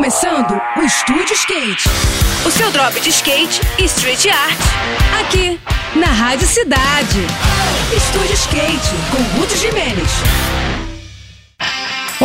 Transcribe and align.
começando 0.00 0.58
o 0.78 0.80
Estúdio 0.80 1.34
Skate. 1.34 1.86
O 2.46 2.50
seu 2.50 2.70
drop 2.70 2.98
de 3.00 3.10
skate 3.10 3.60
e 3.78 3.84
street 3.84 4.28
art. 4.28 4.58
Aqui, 5.20 5.60
na 5.94 6.06
Rádio 6.06 6.48
Cidade. 6.48 7.26
Estúdio 7.94 8.32
Skate, 8.32 8.94
com 9.10 9.38
Ruth 9.38 9.54
Jimenez. 9.56 9.69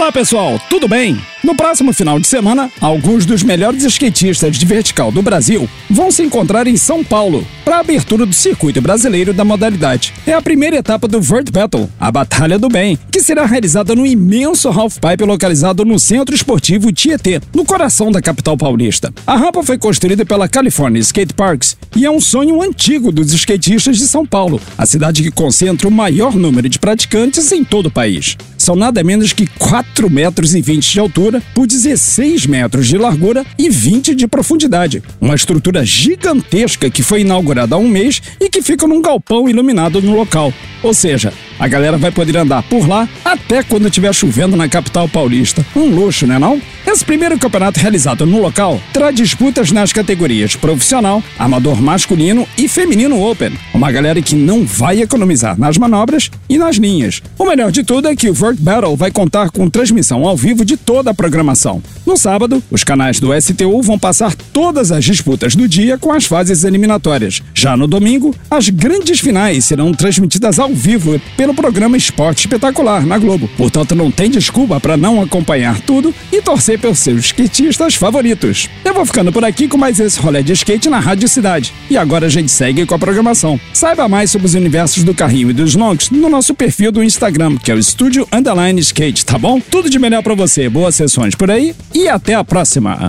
Olá 0.00 0.10
pessoal, 0.10 0.58
tudo 0.70 0.88
bem? 0.88 1.20
No 1.44 1.54
próximo 1.54 1.92
final 1.92 2.18
de 2.18 2.26
semana, 2.26 2.70
alguns 2.80 3.26
dos 3.26 3.42
melhores 3.42 3.84
skatistas 3.84 4.56
de 4.56 4.64
vertical 4.64 5.12
do 5.12 5.20
Brasil 5.20 5.68
vão 5.90 6.10
se 6.10 6.22
encontrar 6.22 6.66
em 6.66 6.74
São 6.74 7.04
Paulo 7.04 7.46
para 7.62 7.76
a 7.76 7.80
abertura 7.80 8.24
do 8.24 8.32
circuito 8.32 8.80
brasileiro 8.80 9.34
da 9.34 9.44
modalidade. 9.44 10.14
É 10.26 10.32
a 10.32 10.40
primeira 10.40 10.76
etapa 10.76 11.06
do 11.06 11.20
Vert 11.20 11.50
Battle, 11.52 11.86
a 12.00 12.10
Batalha 12.10 12.58
do 12.58 12.70
Bem, 12.70 12.98
que 13.12 13.20
será 13.20 13.44
realizada 13.44 13.94
no 13.94 14.06
imenso 14.06 14.70
halfpipe 14.70 15.22
localizado 15.22 15.84
no 15.84 15.98
Centro 15.98 16.34
Esportivo 16.34 16.90
Tietê, 16.90 17.38
no 17.54 17.66
coração 17.66 18.10
da 18.10 18.22
capital 18.22 18.56
paulista. 18.56 19.12
A 19.26 19.36
rampa 19.36 19.62
foi 19.62 19.76
construída 19.76 20.24
pela 20.24 20.48
California 20.48 20.98
Skate 21.00 21.34
Parks 21.34 21.76
e 21.94 22.06
é 22.06 22.10
um 22.10 22.20
sonho 22.20 22.62
antigo 22.62 23.12
dos 23.12 23.34
skatistas 23.34 23.98
de 23.98 24.06
São 24.08 24.24
Paulo, 24.24 24.58
a 24.78 24.86
cidade 24.86 25.22
que 25.22 25.30
concentra 25.30 25.86
o 25.86 25.92
maior 25.92 26.34
número 26.34 26.70
de 26.70 26.78
praticantes 26.78 27.52
em 27.52 27.62
todo 27.62 27.86
o 27.86 27.90
país. 27.90 28.38
São 28.60 28.76
nada 28.76 29.02
menos 29.02 29.32
que 29.32 29.46
4 29.46 30.10
metros 30.10 30.54
e 30.54 30.60
20 30.60 30.92
de 30.92 31.00
altura 31.00 31.42
por 31.54 31.66
16 31.66 32.44
metros 32.44 32.88
de 32.88 32.98
largura 32.98 33.42
e 33.56 33.70
20 33.70 34.14
de 34.14 34.28
profundidade. 34.28 35.02
Uma 35.18 35.34
estrutura 35.34 35.82
gigantesca 35.82 36.90
que 36.90 37.02
foi 37.02 37.22
inaugurada 37.22 37.74
há 37.74 37.78
um 37.78 37.88
mês 37.88 38.20
e 38.38 38.50
que 38.50 38.60
fica 38.60 38.86
num 38.86 39.00
galpão 39.00 39.48
iluminado 39.48 40.02
no 40.02 40.14
local. 40.14 40.52
Ou 40.82 40.92
seja, 40.92 41.32
a 41.60 41.68
galera 41.68 41.98
vai 41.98 42.10
poder 42.10 42.38
andar 42.38 42.62
por 42.62 42.88
lá 42.88 43.06
até 43.22 43.62
quando 43.62 43.86
estiver 43.86 44.14
chovendo 44.14 44.56
na 44.56 44.68
capital 44.68 45.06
paulista. 45.06 45.64
Um 45.76 45.94
luxo, 45.94 46.26
né 46.26 46.38
não? 46.38 46.60
Esse 46.86 47.04
primeiro 47.04 47.38
campeonato 47.38 47.78
realizado 47.78 48.24
no 48.24 48.40
local 48.40 48.80
terá 48.92 49.10
disputas 49.10 49.70
nas 49.70 49.92
categorias 49.92 50.56
profissional, 50.56 51.22
amador 51.38 51.80
masculino 51.80 52.48
e 52.56 52.66
feminino 52.66 53.22
open. 53.22 53.52
Uma 53.74 53.92
galera 53.92 54.22
que 54.22 54.34
não 54.34 54.64
vai 54.64 55.02
economizar 55.02 55.58
nas 55.58 55.76
manobras 55.76 56.30
e 56.48 56.56
nas 56.56 56.76
linhas. 56.76 57.22
O 57.38 57.44
melhor 57.44 57.70
de 57.70 57.84
tudo 57.84 58.08
é 58.08 58.16
que 58.16 58.30
o 58.30 58.34
Vert 58.34 58.56
Battle 58.58 58.96
vai 58.96 59.10
contar 59.10 59.50
com 59.50 59.68
transmissão 59.68 60.26
ao 60.26 60.36
vivo 60.36 60.64
de 60.64 60.76
toda 60.76 61.10
a 61.10 61.14
programação. 61.14 61.82
No 62.06 62.16
sábado, 62.16 62.62
os 62.70 62.82
canais 62.82 63.20
do 63.20 63.28
STU 63.38 63.82
vão 63.82 63.98
passar 63.98 64.34
todas 64.34 64.90
as 64.90 65.04
disputas 65.04 65.54
do 65.54 65.68
dia 65.68 65.98
com 65.98 66.10
as 66.10 66.24
fases 66.24 66.64
eliminatórias. 66.64 67.42
Já 67.54 67.76
no 67.76 67.86
domingo, 67.86 68.34
as 68.50 68.68
grandes 68.70 69.20
finais 69.20 69.66
serão 69.66 69.92
transmitidas 69.92 70.58
ao 70.58 70.70
vivo 70.70 71.20
pelo 71.50 71.54
programa 71.54 71.96
Esporte 71.96 72.40
Espetacular 72.40 73.04
na 73.04 73.18
Globo. 73.18 73.48
Portanto, 73.56 73.94
não 73.94 74.10
tem 74.10 74.30
desculpa 74.30 74.78
para 74.78 74.96
não 74.96 75.20
acompanhar 75.20 75.80
tudo 75.80 76.14
e 76.32 76.40
torcer 76.40 76.78
pelos 76.78 76.98
seus 76.98 77.26
skatistas 77.26 77.94
favoritos. 77.94 78.68
Eu 78.84 78.94
vou 78.94 79.04
ficando 79.04 79.32
por 79.32 79.44
aqui 79.44 79.66
com 79.66 79.76
mais 79.76 79.98
esse 79.98 80.20
rolê 80.20 80.42
de 80.42 80.52
skate 80.52 80.88
na 80.88 81.00
Rádio 81.00 81.28
Cidade. 81.28 81.72
E 81.88 81.96
agora 81.96 82.26
a 82.26 82.28
gente 82.28 82.50
segue 82.50 82.86
com 82.86 82.94
a 82.94 82.98
programação. 82.98 83.60
Saiba 83.72 84.08
mais 84.08 84.30
sobre 84.30 84.46
os 84.46 84.54
universos 84.54 85.02
do 85.02 85.14
carrinho 85.14 85.50
e 85.50 85.54
dos 85.54 85.74
longs 85.74 86.10
no 86.10 86.28
nosso 86.28 86.54
perfil 86.54 86.92
do 86.92 87.02
Instagram, 87.02 87.56
que 87.56 87.70
é 87.70 87.74
o 87.74 87.78
Estúdio 87.78 88.28
Underline 88.32 88.80
Skate, 88.80 89.24
tá 89.26 89.38
bom? 89.38 89.60
Tudo 89.60 89.90
de 89.90 89.98
melhor 89.98 90.22
para 90.22 90.34
você, 90.34 90.68
boas 90.68 90.94
sessões 90.94 91.34
por 91.34 91.50
aí 91.50 91.74
e 91.94 92.08
até 92.08 92.34
a 92.34 92.44
próxima. 92.44 93.08